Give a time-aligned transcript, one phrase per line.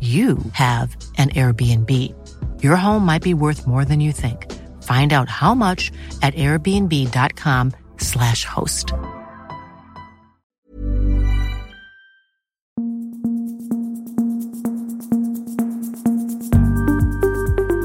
[0.00, 1.90] you have an Airbnb.
[2.62, 4.50] Your home might be worth more than you think.
[4.82, 5.92] Find out how much
[6.22, 8.94] at airbnb.com slash host.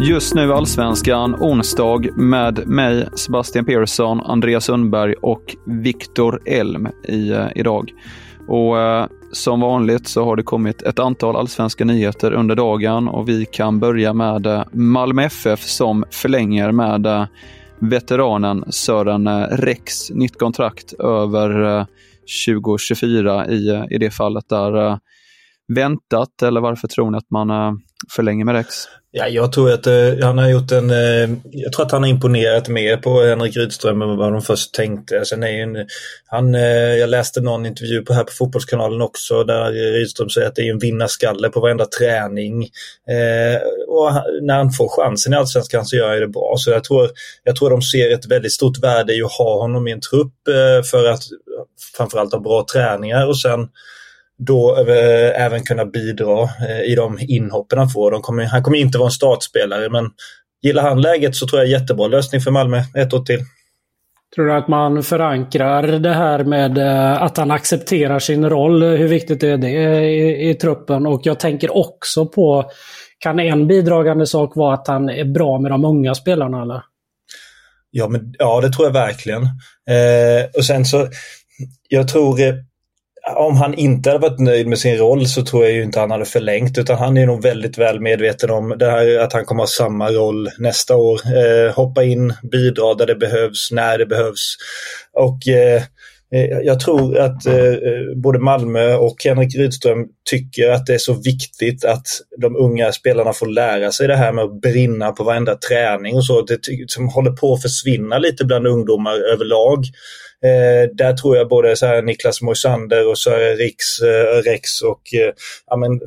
[0.05, 7.47] Just nu Allsvenskan, onsdag, med mig, Sebastian Persson, Andreas Sundberg och Viktor Elm i, eh,
[7.55, 7.91] idag.
[8.47, 13.29] Och eh, som vanligt så har det kommit ett antal allsvenska nyheter under dagen och
[13.29, 17.27] vi kan börja med Malmö FF som förlänger med
[17.79, 20.09] veteranen Sören Rex.
[20.09, 21.85] Nytt kontrakt över eh,
[22.47, 24.97] 2024 i, i det fallet där eh,
[25.67, 27.73] väntat eller varför tror ni att man eh,
[28.15, 28.87] förlänger med Rex?
[29.17, 30.89] Ja, jag tror att eh, han har gjort en...
[30.89, 34.73] Eh, jag tror att han har imponerat mer på Henrik Rydström än vad de först
[34.73, 35.25] tänkte.
[35.25, 35.87] Sen är en,
[36.25, 40.55] han, eh, jag läste någon intervju på, här på Fotbollskanalen också där Rydström säger att
[40.55, 42.63] det är en vinnarskalle på varenda träning.
[43.09, 46.53] Eh, och när han får chansen i Allsvenskan så gör han det bra.
[46.57, 47.09] Så jag tror,
[47.43, 50.47] jag tror de ser ett väldigt stort värde i att ha honom i en trupp
[50.47, 51.23] eh, för att
[51.97, 53.67] framförallt ha bra träningar och sen
[54.37, 58.21] då äh, även kunna bidra äh, i de inhoppen han får.
[58.21, 60.09] Kommer, han kommer inte vara en startspelare men
[60.61, 63.39] gillar han läget så tror jag jättebra lösning för Malmö ett år till.
[64.35, 68.83] Tror du att man förankrar det här med äh, att han accepterar sin roll?
[68.83, 71.05] Hur viktigt är det i, i truppen?
[71.05, 72.71] Och jag tänker också på,
[73.19, 76.81] kan en bidragande sak vara att han är bra med de unga spelarna eller?
[77.91, 79.41] Ja, men, ja det tror jag verkligen.
[79.89, 81.07] Eh, och sen så,
[81.89, 82.39] jag tror
[83.33, 86.11] om han inte hade varit nöjd med sin roll så tror jag ju inte han
[86.11, 89.61] hade förlängt utan han är nog väldigt väl medveten om det här att han kommer
[89.61, 91.19] ha samma roll nästa år.
[91.25, 94.55] Eh, hoppa in, bidra där det behövs, när det behövs.
[95.13, 95.81] Och eh,
[96.33, 100.97] Eh, jag tror att eh, eh, både Malmö och Henrik Rydström tycker att det är
[100.97, 105.23] så viktigt att de unga spelarna får lära sig det här med att brinna på
[105.23, 106.41] varenda träning och så.
[106.41, 109.85] Det som håller på att försvinna lite bland ungdomar överlag.
[110.45, 115.13] Eh, där tror jag både så här Niklas Moisander och Sören Riks, eh, Rex och
[115.13, 115.33] eh,
[115.67, 116.01] ja, men,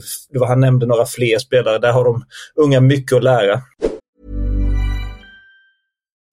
[0.49, 1.79] han nämnde några fler spelare.
[1.79, 2.25] Där har de
[2.57, 3.63] unga mycket att lära.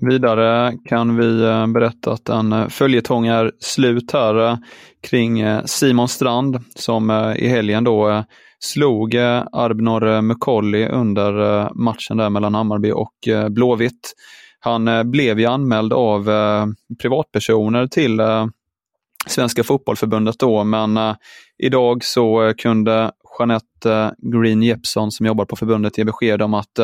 [0.00, 4.56] Vidare kan vi eh, berätta att en eh, följetong är slut här eh,
[5.00, 8.24] kring Simon Strand som i helgen då
[8.60, 9.16] slog
[9.52, 11.32] Arbnor Mukolli under
[11.74, 14.14] matchen där mellan Hammarby och Blåvitt.
[14.60, 16.30] Han blev ju anmäld av
[17.02, 18.20] privatpersoner till
[19.26, 20.98] Svenska fotbollförbundet då, men
[21.58, 26.78] idag så kunde Jeanette Green Jeppsson som jobbar på förbundet ge besked om att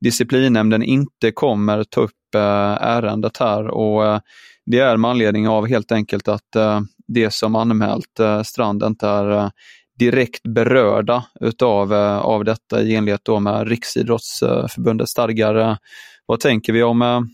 [0.00, 4.20] disciplinnämnden inte kommer ta upp ärendet här och eh,
[4.66, 9.08] det är med anledning av helt enkelt att eh, det som anmält eh, Strand inte
[9.08, 9.50] är
[9.98, 11.92] direkt berörda utav
[12.22, 15.78] av detta i enlighet då med Riksidrottsförbundets stadgar.
[16.26, 17.28] Vad tänker vi om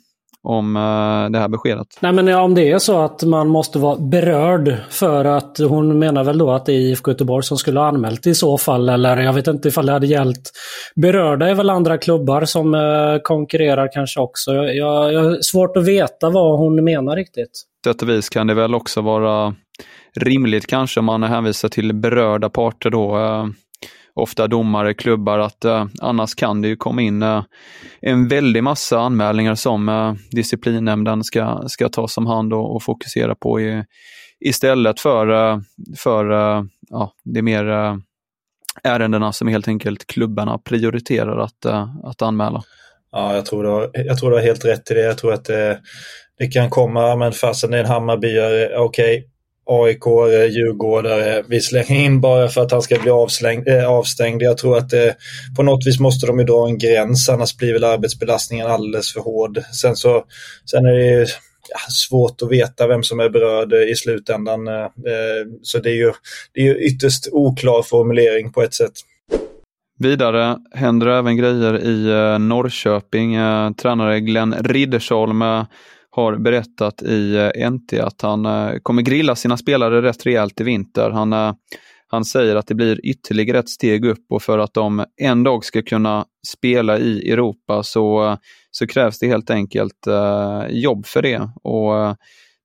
[0.48, 1.86] om uh, det här beskedet.
[2.00, 6.24] Nej men om det är så att man måste vara berörd för att hon menar
[6.24, 9.16] väl då att det är IFK Göteborg som skulle ha anmält i så fall eller
[9.16, 10.50] jag vet inte ifall det hade gällt.
[10.96, 14.52] Berörda är väl andra klubbar som uh, konkurrerar kanske också.
[14.54, 17.64] Jag, jag, jag har svårt att veta vad hon menar riktigt.
[17.84, 19.54] Sätt och vis kan det väl också vara
[20.16, 23.16] rimligt kanske om man hänvisar till berörda parter då.
[24.18, 27.42] Ofta domare, klubbar, att eh, annars kan det ju komma in eh,
[28.00, 33.34] en väldig massa anmälningar som eh, disciplinnämnden ska, ska ta som hand och, och fokusera
[33.34, 33.84] på i,
[34.40, 35.58] istället för, eh,
[35.98, 37.96] för eh, ja, det mer eh,
[38.84, 42.62] ärendena som helt enkelt klubbarna prioriterar att, eh, att anmäla.
[43.12, 45.00] Ja, jag tror, du har, jag tror du har helt rätt i det.
[45.00, 45.80] Jag tror att det,
[46.38, 49.37] det kan komma, men fasen det är en Hammarbyare, okej, okay
[49.70, 50.06] AIK,
[50.50, 51.44] Djurgårdare.
[51.48, 54.42] Vi slänger in bara för att han ska bli avslängd, äh, eh, avstängd.
[54.42, 55.16] Jag tror att det...
[55.56, 59.20] på något vis måste de ju dra en gräns, annars blir väl arbetsbelastningen alldeles för
[59.20, 59.62] hård.
[59.72, 60.24] Sen, så,
[60.70, 61.20] sen är det
[61.68, 64.68] ja, svårt att veta vem som är berörd i slutändan.
[64.68, 64.84] Eh,
[65.62, 66.12] så det är, ju,
[66.54, 68.92] det är ju ytterst oklar formulering på ett sätt.
[69.98, 73.36] Vidare händer även grejer i Norrköping.
[73.74, 75.42] Tränare Glenn Riddersholm
[76.18, 80.64] har berättat i eh, NT att han eh, kommer grilla sina spelare rätt rejält i
[80.64, 81.10] vinter.
[81.10, 81.52] Han, eh,
[82.06, 85.64] han säger att det blir ytterligare ett steg upp och för att de en dag
[85.64, 86.24] ska kunna
[86.56, 88.36] spela i Europa så,
[88.70, 90.06] så krävs det helt enkelt
[90.68, 91.50] jobb för det.
[91.62, 92.16] Och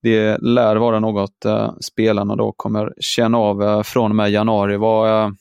[0.04, 1.46] det lär vara något
[1.92, 4.78] spelarna då kommer känna av från och med januari.
[4.78, 5.36] Vad,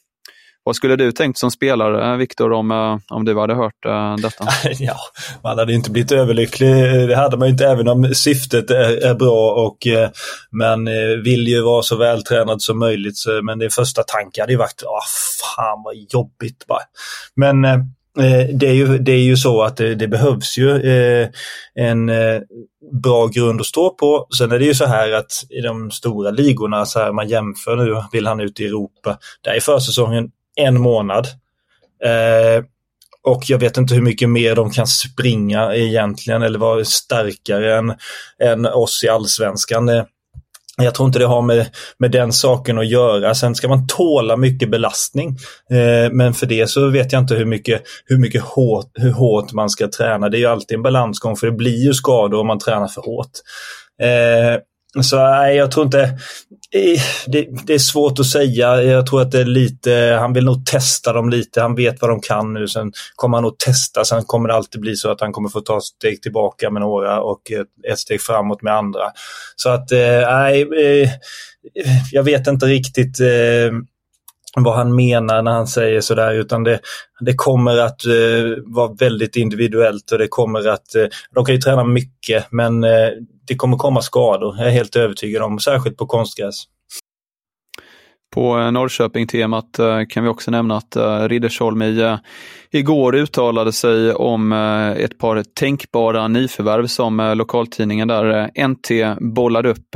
[0.64, 4.44] vad skulle du tänkt som spelare, Viktor, om, eh, om du hade hört uh, detta?
[4.78, 4.96] ja,
[5.42, 6.68] man hade inte blivit överlycklig.
[7.08, 10.08] Det hade man inte, även om syftet är, är bra och uh,
[10.50, 10.84] man
[11.24, 13.16] vill ju vara så vältränad som möjligt.
[13.16, 15.04] Så, men det första tanken hade ju varit, ah,
[15.56, 16.82] fan vad jobbigt bara.
[17.36, 17.78] Men uh,
[18.54, 20.70] det är, ju, det är ju så att det, det behövs ju
[21.74, 22.10] en
[23.02, 24.26] bra grund att stå på.
[24.38, 27.76] Sen är det ju så här att i de stora ligorna, så här man jämför
[27.76, 31.26] nu, vill han ut i Europa, där är försäsongen en månad.
[32.04, 32.64] Eh,
[33.24, 37.94] och jag vet inte hur mycket mer de kan springa egentligen eller vara starkare än,
[38.42, 39.88] än oss i allsvenskan.
[39.88, 40.04] Eh,
[40.76, 41.66] jag tror inte det har med,
[41.98, 43.34] med den saken att göra.
[43.34, 45.28] Sen ska man tåla mycket belastning.
[45.70, 49.52] Eh, men för det så vet jag inte hur mycket, hur mycket hårt, hur hårt
[49.52, 50.28] man ska träna.
[50.28, 53.00] Det är ju alltid en balansgång för det blir ju skador om man tränar för
[53.00, 53.30] hårt.
[54.02, 56.18] Eh, så nej, jag tror inte...
[57.26, 58.82] Det, det, är svårt att säga.
[58.82, 61.60] Jag tror att det är lite, han vill nog testa dem lite.
[61.60, 62.68] Han vet vad de kan nu.
[62.68, 64.04] Sen kommer han nog testa.
[64.04, 66.82] Sen kommer det alltid bli så att han kommer få ta ett steg tillbaka med
[66.82, 67.40] några och
[67.88, 69.02] ett steg framåt med andra.
[69.56, 71.10] Så att eh, nej, eh,
[72.12, 73.72] jag vet inte riktigt eh,
[74.54, 76.80] vad han menar när han säger sådär utan det,
[77.20, 81.60] det kommer att eh, vara väldigt individuellt och det kommer att, eh, de kan ju
[81.60, 83.08] träna mycket men eh,
[83.48, 86.66] det kommer komma skador, jag är helt övertygad om, särskilt på konstgräs.
[88.32, 92.16] På eh, Norrköping-temat eh, kan vi också nämna att eh, Riddersholm i,
[92.70, 94.52] igår uttalade sig om
[94.96, 99.88] ett par tänkbara nyförvärv som lokaltidningen där NT bollade upp.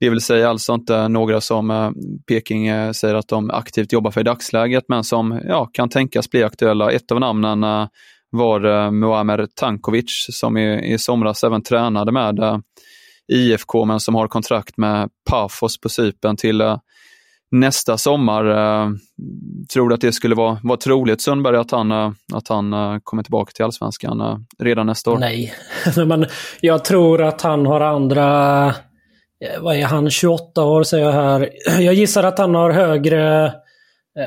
[0.00, 1.94] Det vill säga alltså inte några som
[2.28, 6.44] Peking säger att de aktivt jobbar för i dagsläget, men som ja, kan tänkas bli
[6.44, 6.92] aktuella.
[6.92, 7.88] Ett av namnen
[8.30, 12.58] var eh, Muamer Tankovic som i, i somras även tränade med eh,
[13.32, 16.76] IFK, men som har kontrakt med Pafos på Cypern till eh,
[17.50, 18.44] nästa sommar.
[19.72, 21.92] Tror du att det skulle vara, vara troligt, Sundberg, att han,
[22.32, 25.18] att han kommer tillbaka till Allsvenskan redan nästa år?
[25.18, 25.54] Nej,
[26.06, 26.26] men
[26.60, 28.74] jag tror att han har andra...
[29.60, 30.10] Vad är han?
[30.10, 31.50] 28 år säger jag här.
[31.80, 33.52] Jag gissar att han har högre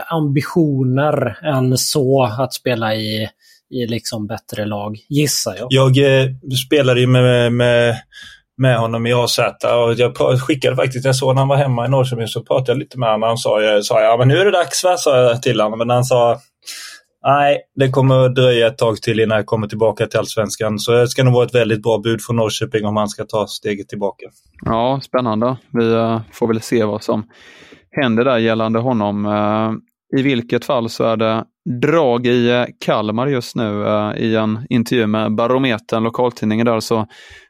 [0.10, 3.30] ambitioner än så att spela i,
[3.72, 5.68] i liksom bättre lag, gissar jag.
[5.70, 6.30] Jag eh,
[6.66, 7.96] spelade ju med, med
[8.58, 9.40] med honom i AZ.
[9.40, 12.78] Och jag skickade faktiskt, jag såg när han var hemma i Norrköping så pratade jag
[12.78, 13.28] lite med honom.
[13.28, 15.80] Han sa, sa ja men nu är det dags va, sa jag till honom.
[15.80, 16.40] Men han sa
[17.24, 20.80] nej, det kommer dröja ett tag till innan jag kommer tillbaka till Allsvenskan.
[20.80, 23.48] Så det ska nog vara ett väldigt bra bud från Norrköping om han ska ta
[23.48, 24.26] steget tillbaka.
[24.66, 25.58] Ja, spännande.
[25.72, 27.24] Vi uh, får väl se vad som
[27.92, 29.26] händer där gällande honom.
[29.26, 29.74] Uh,
[30.20, 33.88] I vilket fall så är det drag i eh, Kalmar just nu.
[33.88, 37.08] Eh, I en intervju med Barometern, lokaltidningen där, så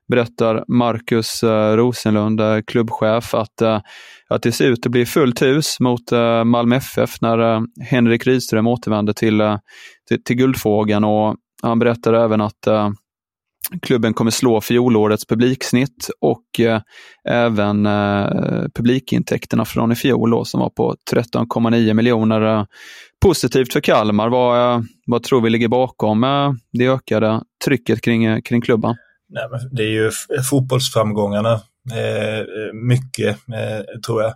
[0.08, 3.62] berättar Marcus eh, Rosenlund, klubbchef, att,
[4.30, 6.12] att det ser ut att bli fullt hus mot
[6.46, 9.58] Malmö FF när Henrik Rydström återvänder till,
[10.08, 11.04] till, till Guldfågeln.
[11.04, 12.68] Och han berättar även att
[13.82, 16.82] klubben kommer slå fjolårets publiksnitt och eh,
[17.30, 18.30] även eh,
[18.76, 22.68] publikintäkterna från i fjol då, som var på 13,9 miljoner.
[23.22, 24.30] Positivt för Kalmar.
[24.30, 28.96] Vad, vad tror vi ligger bakom eh, det ökade trycket kring, kring klubban?
[29.30, 30.12] Nej, men det är ju
[30.50, 31.54] fotbollsframgångarna.
[31.94, 34.34] Eh, mycket, eh, tror jag.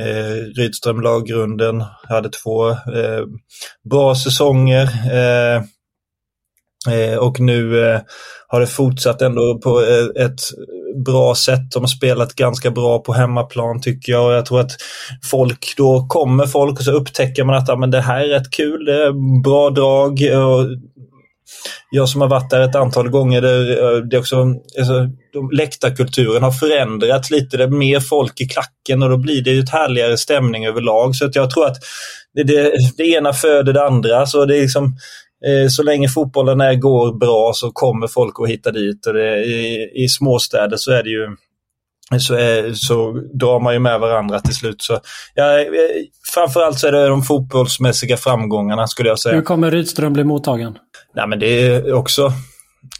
[0.00, 3.24] Eh, Rydström la grunden, hade två eh,
[3.90, 4.88] bra säsonger.
[5.12, 5.62] Eh,
[7.18, 8.00] och nu eh,
[8.48, 9.80] har det fortsatt ändå på
[10.16, 10.40] ett
[11.04, 11.70] bra sätt.
[11.72, 14.26] De har spelat ganska bra på hemmaplan tycker jag.
[14.26, 14.72] Och jag tror att
[15.30, 18.50] folk, då kommer folk och så upptäcker man att ah, men det här är rätt
[18.50, 20.12] kul, det är bra drag.
[20.12, 20.66] Och
[21.90, 24.36] jag som har varit där ett antal gånger, det, det är också,
[24.78, 25.08] alltså,
[25.52, 27.56] läktarkulturen har förändrats lite.
[27.56, 31.16] Det är mer folk i klacken och då blir det ett härligare stämning överlag.
[31.16, 31.76] Så att jag tror att
[32.34, 34.26] det, det, det ena föder det andra.
[34.26, 34.96] Så det är liksom,
[35.70, 39.06] så länge fotbollen är, går bra så kommer folk att hitta dit.
[39.06, 41.36] Och det, i, I småstäder så är det ju
[42.20, 44.82] så, är, så drar man ju med varandra till slut.
[44.82, 44.98] Så,
[45.34, 45.66] ja, eh,
[46.34, 49.34] framförallt så är det de fotbollsmässiga framgångarna skulle jag säga.
[49.34, 50.78] Hur kommer Rydström bli mottagen?
[51.14, 52.32] Nej, men det är också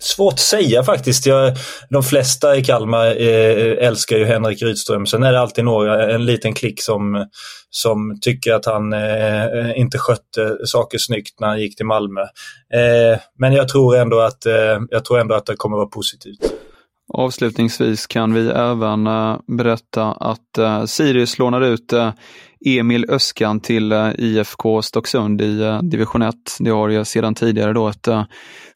[0.00, 1.26] Svårt att säga faktiskt.
[1.26, 1.56] Jag,
[1.90, 5.06] de flesta i Kalmar eh, älskar ju Henrik Rydström.
[5.06, 7.26] Sen är det alltid några, en liten klick som,
[7.70, 12.20] som tycker att han eh, inte skötte saker snyggt när han gick till Malmö.
[12.74, 15.88] Eh, men jag tror, ändå att, eh, jag tror ändå att det kommer att vara
[15.88, 16.52] positivt.
[17.14, 22.10] Avslutningsvis kan vi även eh, berätta att eh, Sirius lånar ut eh,
[22.64, 26.34] Emil Öskan till eh, IFK Stocksund i eh, division 1.
[26.58, 28.24] Det har ju sedan tidigare då ett eh,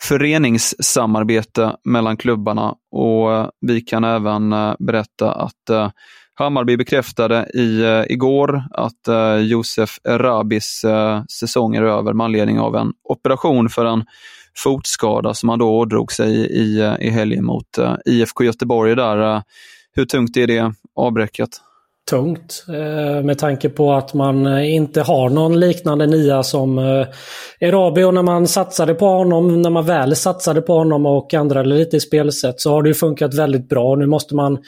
[0.00, 5.92] föreningssamarbete mellan klubbarna och vi kan även berätta att
[6.34, 9.08] Hammarby bekräftade i, igår att
[9.40, 10.84] Josef Rabis
[11.40, 14.04] säsong är över med anledning av en operation för en
[14.56, 18.96] fotskada som han då ådrog sig i, i helgen mot uh, IFK Göteborg.
[18.96, 19.42] Där.
[19.92, 21.50] Hur tungt är det avbräcket?
[22.10, 27.06] Tungt eh, med tanke på att man eh, inte har någon liknande nia som eh,
[27.60, 31.68] Erabi och när man satsade på honom, när man väl satsade på honom och ändrade
[31.68, 33.96] lite i spelsätt så har det ju funkat väldigt bra.
[33.96, 34.58] Nu måste man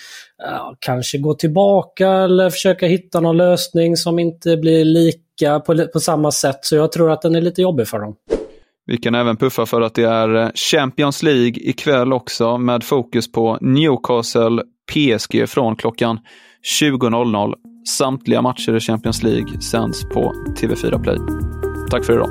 [0.79, 6.33] kanske gå tillbaka eller försöka hitta någon lösning som inte blir lika på, på samma
[6.33, 6.59] sätt.
[6.61, 8.15] Så jag tror att den är lite jobbig för dem.
[8.87, 13.59] Vi kan även puffa för att det är Champions League ikväll också med fokus på
[13.61, 16.19] Newcastle PSG från klockan
[16.65, 17.55] 20.00.
[17.89, 21.19] Samtliga matcher i Champions League sänds på TV4 Play.
[21.91, 22.31] Tack för idag.